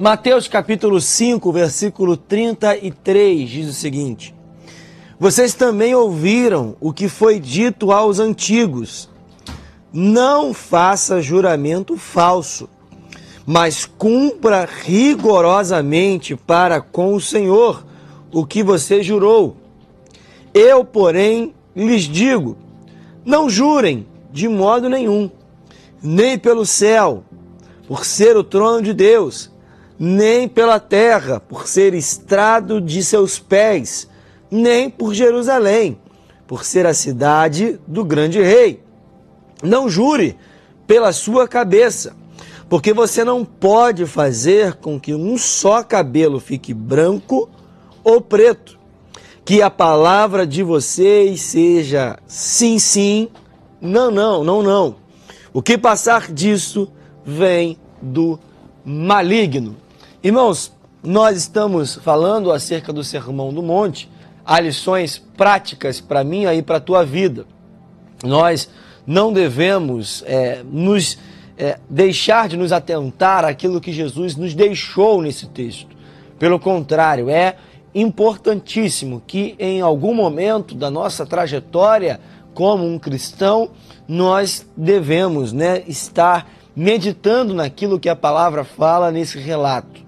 [0.00, 4.32] Mateus capítulo 5, versículo 33 diz o seguinte:
[5.18, 9.10] Vocês também ouviram o que foi dito aos antigos:
[9.92, 12.68] Não faça juramento falso,
[13.44, 17.84] mas cumpra rigorosamente para com o Senhor
[18.32, 19.56] o que você jurou.
[20.54, 22.56] Eu, porém, lhes digo:
[23.24, 25.28] não jurem de modo nenhum,
[26.00, 27.24] nem pelo céu,
[27.88, 29.57] por ser o trono de Deus
[29.98, 34.08] nem pela terra, por ser estrado de seus pés,
[34.50, 35.98] nem por Jerusalém,
[36.46, 38.82] por ser a cidade do grande rei.
[39.62, 40.36] Não jure
[40.86, 42.14] pela sua cabeça,
[42.68, 47.48] porque você não pode fazer com que um só cabelo fique branco
[48.04, 48.78] ou preto.
[49.44, 53.28] Que a palavra de vocês seja sim, sim,
[53.80, 54.96] não, não, não, não.
[55.52, 56.92] O que passar disso
[57.24, 58.38] vem do
[58.84, 59.76] maligno.
[60.20, 64.10] Irmãos, nós estamos falando acerca do Sermão do Monte,
[64.44, 67.46] há lições práticas para mim e para a tua vida.
[68.24, 68.68] Nós
[69.06, 71.16] não devemos é, nos
[71.56, 75.96] é, deixar de nos atentar àquilo que Jesus nos deixou nesse texto.
[76.36, 77.54] Pelo contrário, é
[77.94, 82.18] importantíssimo que em algum momento da nossa trajetória
[82.52, 83.70] como um cristão,
[84.08, 90.07] nós devemos né, estar meditando naquilo que a palavra fala nesse relato.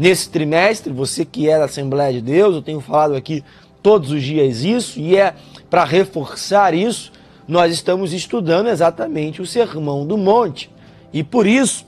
[0.00, 3.44] Nesse trimestre, você que é da Assembleia de Deus, eu tenho falado aqui
[3.82, 5.34] todos os dias isso, e é
[5.68, 7.12] para reforçar isso,
[7.46, 10.70] nós estamos estudando exatamente o Sermão do Monte.
[11.12, 11.84] E por isso,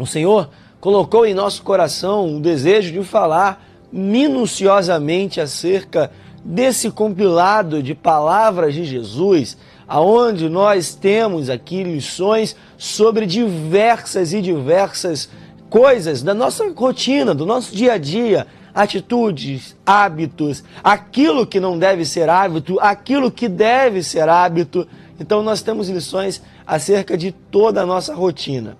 [0.00, 6.10] o Senhor colocou em nosso coração o desejo de falar minuciosamente acerca
[6.44, 15.28] desse compilado de palavras de Jesus, aonde nós temos aqui lições sobre diversas e diversas
[15.68, 22.04] coisas da nossa rotina, do nosso dia a dia, atitudes, hábitos, aquilo que não deve
[22.04, 24.86] ser hábito, aquilo que deve ser hábito.
[25.18, 28.76] Então nós temos lições acerca de toda a nossa rotina.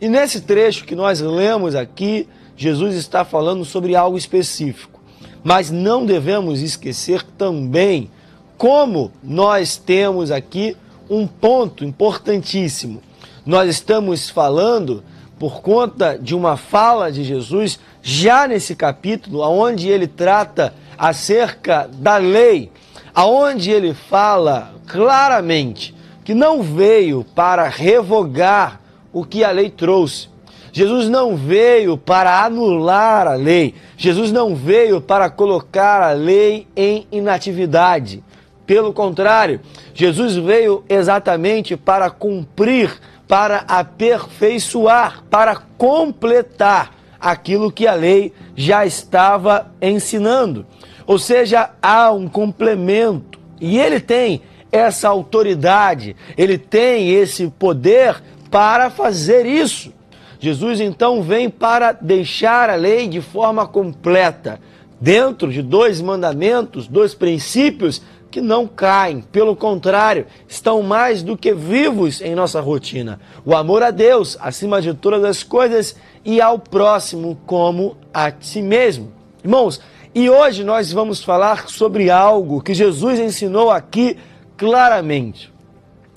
[0.00, 5.00] E nesse trecho que nós lemos aqui, Jesus está falando sobre algo específico.
[5.44, 8.10] Mas não devemos esquecer também
[8.58, 10.76] como nós temos aqui
[11.08, 13.00] um ponto importantíssimo.
[13.44, 15.04] Nós estamos falando
[15.38, 22.16] por conta de uma fala de Jesus, já nesse capítulo, onde ele trata acerca da
[22.16, 22.70] lei,
[23.14, 28.80] aonde ele fala claramente que não veio para revogar
[29.12, 30.28] o que a lei trouxe.
[30.72, 33.74] Jesus não veio para anular a lei.
[33.96, 38.22] Jesus não veio para colocar a lei em inatividade.
[38.66, 39.60] Pelo contrário,
[39.94, 49.72] Jesus veio exatamente para cumprir para aperfeiçoar, para completar aquilo que a lei já estava
[49.80, 50.66] ensinando.
[51.06, 53.38] Ou seja, há um complemento.
[53.60, 59.92] E ele tem essa autoridade, ele tem esse poder para fazer isso.
[60.38, 64.60] Jesus então vem para deixar a lei de forma completa,
[65.00, 68.02] dentro de dois mandamentos, dois princípios
[68.36, 73.18] que não caem, pelo contrário, estão mais do que vivos em nossa rotina.
[73.46, 78.60] O amor a Deus acima de todas as coisas e ao próximo como a si
[78.60, 79.10] mesmo.
[79.42, 79.80] Irmãos,
[80.14, 84.18] e hoje nós vamos falar sobre algo que Jesus ensinou aqui
[84.54, 85.50] claramente,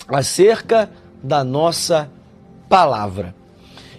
[0.06, 0.90] acerca
[1.22, 2.10] da nossa
[2.68, 3.34] palavra.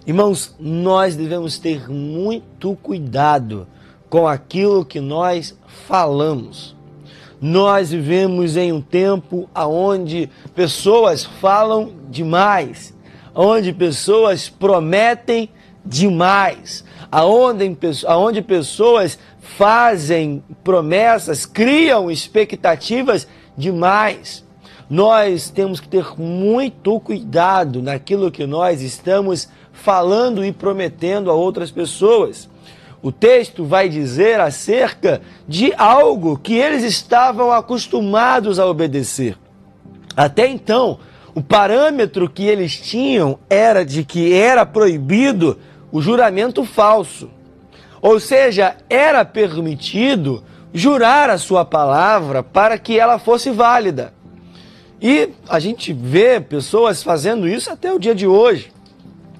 [0.05, 3.67] Irmãos, nós devemos ter muito cuidado
[4.11, 5.57] com aquilo que nós
[5.87, 6.79] falamos.
[7.41, 12.93] Nós vivemos em um tempo onde pessoas falam demais,
[13.33, 15.49] onde pessoas prometem
[15.83, 23.27] demais, aonde, aonde pessoas fazem promessas, criam expectativas
[23.57, 24.45] demais.
[24.87, 31.71] Nós temos que ter muito cuidado naquilo que nós estamos falando e prometendo a outras
[31.71, 32.47] pessoas
[33.01, 39.37] o texto vai dizer acerca de algo que eles estavam acostumados a obedecer.
[40.15, 40.99] Até então,
[41.33, 45.57] o parâmetro que eles tinham era de que era proibido
[45.91, 47.29] o juramento falso.
[48.01, 50.43] Ou seja, era permitido
[50.73, 54.13] jurar a sua palavra para que ela fosse válida.
[55.01, 58.71] E a gente vê pessoas fazendo isso até o dia de hoje.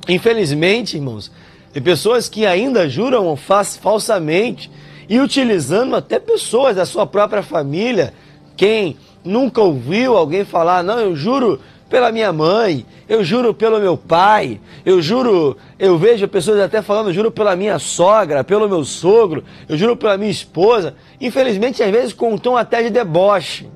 [0.08, 1.32] Infelizmente, irmãos,
[1.74, 4.70] tem pessoas que ainda juram falsamente
[5.08, 8.14] e utilizando até pessoas da sua própria família.
[8.58, 11.60] Quem nunca ouviu alguém falar, não, eu juro
[11.90, 17.14] pela minha mãe, eu juro pelo meu pai, eu juro, eu vejo pessoas até falando,
[17.14, 20.96] juro pela minha sogra, pelo meu sogro, eu juro pela minha esposa.
[21.20, 23.68] Infelizmente, às vezes com um tom até de deboche.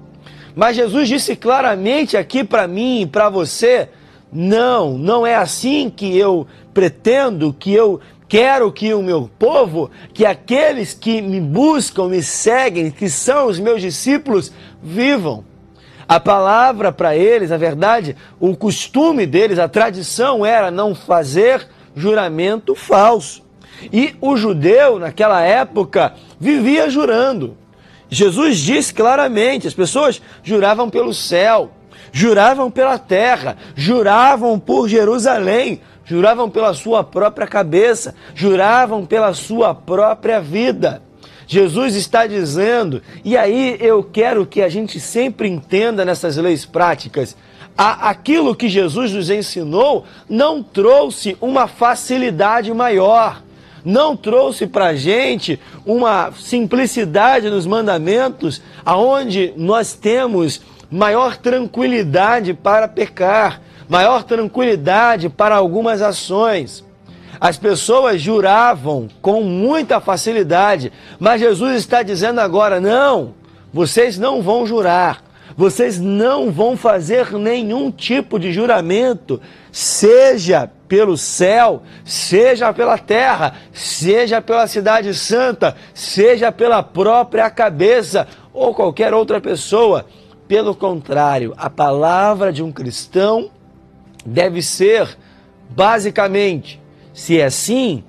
[0.56, 3.90] Mas Jesus disse claramente aqui para mim e para você:
[4.32, 10.26] não, não é assim que eu pretendo, que eu quero que o meu povo, que
[10.26, 14.52] aqueles que me buscam, me seguem, que são os meus discípulos,
[14.82, 15.44] vivam.
[16.08, 22.76] A palavra para eles, a verdade, o costume deles, a tradição era não fazer juramento
[22.76, 23.44] falso.
[23.92, 27.58] E o judeu, naquela época, vivia jurando.
[28.10, 31.72] Jesus disse claramente: as pessoas juravam pelo céu,
[32.16, 40.40] juravam pela terra, juravam por Jerusalém, juravam pela sua própria cabeça, juravam pela sua própria
[40.40, 41.02] vida.
[41.46, 47.36] Jesus está dizendo, e aí eu quero que a gente sempre entenda nessas leis práticas,
[47.78, 53.44] aquilo que Jesus nos ensinou não trouxe uma facilidade maior,
[53.84, 60.62] não trouxe para a gente uma simplicidade nos mandamentos, aonde nós temos
[60.96, 66.86] maior tranquilidade para pecar, maior tranquilidade para algumas ações.
[67.40, 73.34] As pessoas juravam com muita facilidade, mas Jesus está dizendo agora: não,
[73.74, 75.22] vocês não vão jurar,
[75.58, 79.42] vocês não vão fazer nenhum tipo de juramento,
[79.74, 88.74] seja pelo céu, seja pela terra, seja pela cidade santa, seja pela própria cabeça ou
[88.74, 90.06] qualquer outra pessoa.
[90.48, 93.50] Pelo contrário, a palavra de um cristão
[94.24, 95.18] deve ser,
[95.70, 96.82] basicamente,
[97.14, 98.04] se é sim,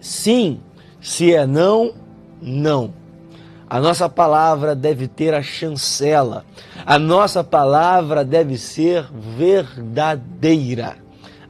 [0.00, 0.60] sim,
[1.00, 1.94] se é não,
[2.40, 2.92] não.
[3.68, 6.44] A nossa palavra deve ter a chancela,
[6.84, 10.96] a nossa palavra deve ser verdadeira,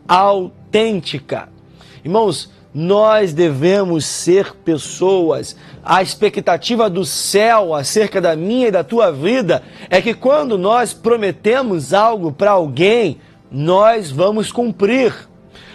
[0.06, 1.48] autêntica.
[2.04, 5.56] Irmãos, nós devemos ser pessoas.
[5.84, 10.92] A expectativa do céu acerca da minha e da tua vida é que quando nós
[10.92, 13.19] prometemos algo para alguém,
[13.50, 15.14] nós vamos cumprir.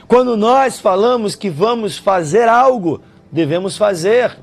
[0.07, 3.01] Quando nós falamos que vamos fazer algo,
[3.31, 4.37] devemos fazer.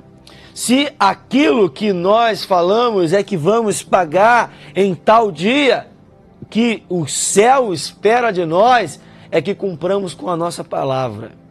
[0.55, 5.89] Se aquilo que nós falamos é que vamos pagar em tal dia,
[6.49, 9.01] que o céu espera de nós,
[9.33, 11.44] é que cumpramos com a nossa palavra.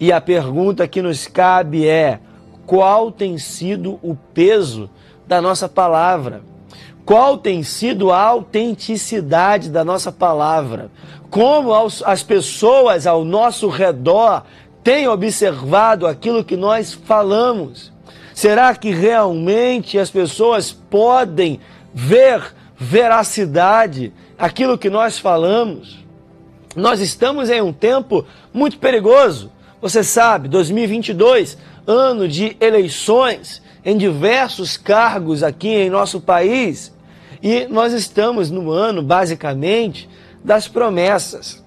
[0.00, 2.18] E a pergunta que nos cabe é:
[2.66, 4.88] qual tem sido o peso
[5.28, 6.42] da nossa palavra?
[7.04, 10.90] Qual tem sido a autenticidade da nossa palavra?
[11.28, 14.44] Como as pessoas ao nosso redor
[14.82, 17.92] têm observado aquilo que nós falamos?
[18.32, 21.60] Será que realmente as pessoas podem
[21.92, 25.98] ver veracidade aquilo que nós falamos?
[26.74, 28.24] Nós estamos em um tempo
[28.54, 29.50] muito perigoso.
[29.80, 31.56] Você sabe, 2022,
[31.86, 36.94] ano de eleições em diversos cargos aqui em nosso país.
[37.42, 40.06] E nós estamos no ano, basicamente,
[40.44, 41.64] das promessas.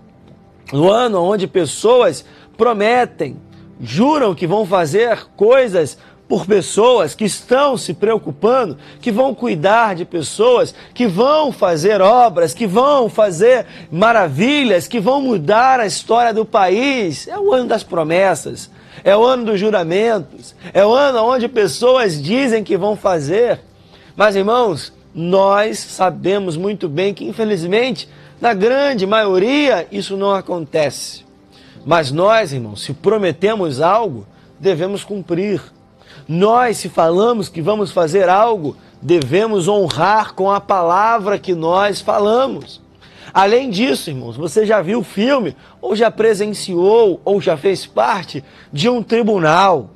[0.72, 2.24] No ano onde pessoas
[2.56, 3.38] prometem,
[3.82, 5.98] juram que vão fazer coisas
[6.34, 12.56] por pessoas que estão se preocupando, que vão cuidar de pessoas, que vão fazer obras,
[12.56, 17.28] que vão fazer maravilhas, que vão mudar a história do país.
[17.28, 18.72] É o ano das promessas,
[19.04, 23.60] é o ano dos juramentos, é o ano onde pessoas dizem que vão fazer.
[24.16, 28.10] Mas, irmãos, nós sabemos muito bem que, infelizmente,
[28.42, 31.24] na grande maioria, isso não acontece.
[31.86, 34.26] Mas nós, irmãos, se prometemos algo,
[34.60, 35.62] devemos cumprir.
[36.28, 42.82] Nós, se falamos que vamos fazer algo, devemos honrar com a palavra que nós falamos.
[43.34, 48.44] Além disso, irmãos, você já viu o filme, ou já presenciou, ou já fez parte
[48.72, 49.90] de um tribunal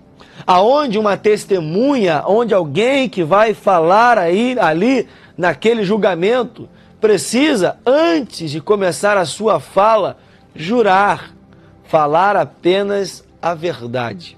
[0.45, 5.07] aonde uma testemunha, onde alguém que vai falar aí ali
[5.37, 6.69] naquele julgamento
[6.99, 10.17] precisa antes de começar a sua fala
[10.55, 11.33] jurar,
[11.85, 14.36] falar apenas a verdade.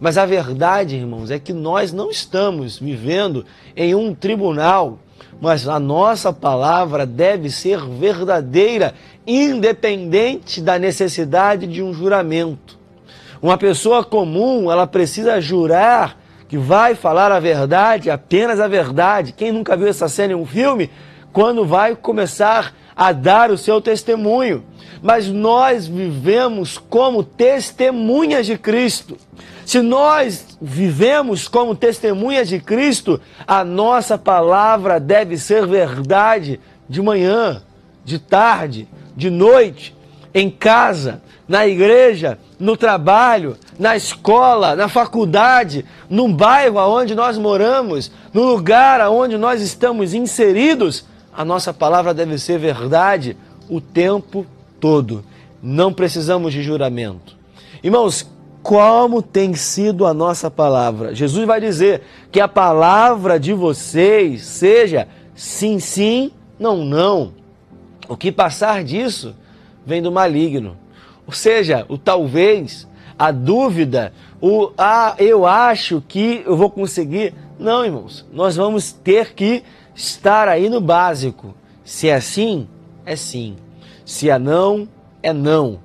[0.00, 3.44] Mas a verdade, irmãos, é que nós não estamos vivendo
[3.76, 4.98] em um tribunal,
[5.40, 8.94] mas a nossa palavra deve ser verdadeira,
[9.26, 12.78] independente da necessidade de um juramento.
[13.42, 19.32] Uma pessoa comum, ela precisa jurar que vai falar a verdade, apenas a verdade.
[19.32, 20.90] Quem nunca viu essa cena em um filme?
[21.32, 24.64] Quando vai começar a dar o seu testemunho.
[25.02, 29.16] Mas nós vivemos como testemunhas de Cristo.
[29.64, 37.62] Se nós vivemos como testemunhas de Cristo, a nossa palavra deve ser verdade de manhã,
[38.04, 39.94] de tarde, de noite,
[40.34, 48.10] em casa, na igreja, no trabalho, na escola, na faculdade, no bairro onde nós moramos,
[48.32, 53.36] no lugar onde nós estamos inseridos, a nossa palavra deve ser verdade
[53.68, 54.46] o tempo
[54.80, 55.24] todo.
[55.62, 57.36] Não precisamos de juramento.
[57.82, 58.26] Irmãos,
[58.62, 61.14] como tem sido a nossa palavra?
[61.14, 67.32] Jesus vai dizer que a palavra de vocês seja sim, sim, não, não.
[68.08, 69.34] O que passar disso
[69.86, 70.76] vem do maligno.
[71.26, 72.86] Ou seja, o talvez,
[73.18, 77.34] a dúvida, o ah, eu acho que eu vou conseguir.
[77.58, 79.62] Não, irmãos, nós vamos ter que
[79.94, 81.54] estar aí no básico.
[81.84, 82.68] Se é sim,
[83.06, 83.56] é sim.
[84.10, 84.88] Se é não,
[85.22, 85.78] é não.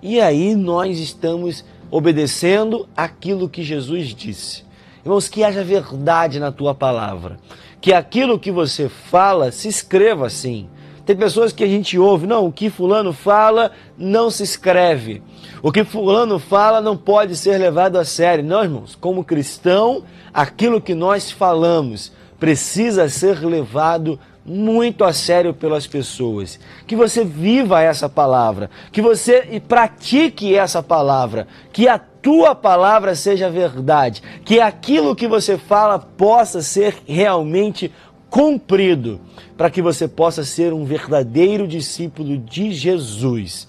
[0.00, 4.62] E aí nós estamos obedecendo aquilo que Jesus disse.
[5.04, 7.40] Irmãos, que haja verdade na tua palavra.
[7.80, 10.68] Que aquilo que você fala se escreva assim.
[11.04, 15.20] Tem pessoas que a gente ouve, não, o que fulano fala não se escreve.
[15.60, 18.44] O que fulano fala não pode ser levado a sério.
[18.44, 25.86] Não, irmãos, como cristão, aquilo que nós falamos precisa ser levado muito a sério pelas
[25.86, 26.58] pessoas.
[26.86, 33.50] Que você viva essa palavra, que você pratique essa palavra, que a tua palavra seja
[33.50, 37.92] verdade, que aquilo que você fala possa ser realmente
[38.30, 39.20] cumprido,
[39.56, 43.68] para que você possa ser um verdadeiro discípulo de Jesus.